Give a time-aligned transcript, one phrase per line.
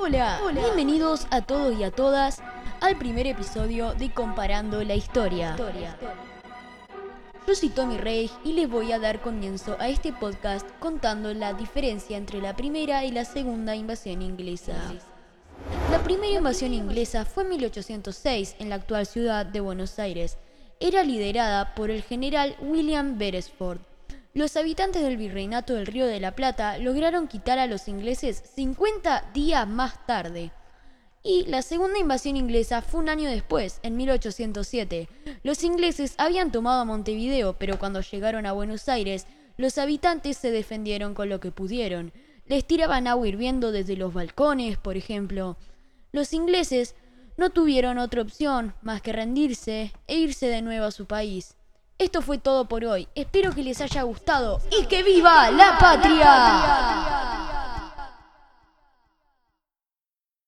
[0.00, 2.40] Hola, bienvenidos a todos y a todas
[2.80, 5.56] al primer episodio de Comparando la Historia.
[7.46, 11.54] Yo soy Tommy Rey y les voy a dar comienzo a este podcast contando la
[11.54, 14.74] diferencia entre la primera y la segunda invasión inglesa.
[15.90, 20.38] La primera invasión inglesa fue en 1806 en la actual ciudad de Buenos Aires.
[20.80, 23.78] Era liderada por el general William Beresford.
[24.34, 29.30] Los habitantes del virreinato del Río de la Plata lograron quitar a los ingleses 50
[29.32, 30.50] días más tarde.
[31.22, 35.08] Y la segunda invasión inglesa fue un año después, en 1807.
[35.44, 41.14] Los ingleses habían tomado Montevideo, pero cuando llegaron a Buenos Aires, los habitantes se defendieron
[41.14, 42.12] con lo que pudieron.
[42.46, 45.56] Les tiraban agua hirviendo desde los balcones, por ejemplo.
[46.10, 46.96] Los ingleses
[47.36, 51.54] no tuvieron otra opción más que rendirse e irse de nuevo a su país.
[51.96, 53.06] Esto fue todo por hoy.
[53.14, 56.93] Espero que les haya gustado y que viva la patria.